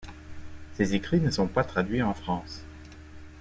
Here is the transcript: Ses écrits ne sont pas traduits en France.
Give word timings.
Ses 0.73 0.95
écrits 0.95 1.19
ne 1.19 1.29
sont 1.29 1.45
pas 1.45 1.63
traduits 1.63 2.01
en 2.01 2.15
France. 2.15 2.63